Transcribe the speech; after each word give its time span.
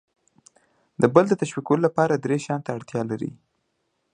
د 1.01 1.03
بل 1.13 1.25
د 1.29 1.33
تشویقولو 1.41 1.81
لپاره 1.87 2.13
درې 2.15 2.37
شیانو 2.45 2.65
ته 2.65 2.71
اړتیا 2.77 3.01
لر 3.09 3.21
ئ: 3.29 3.31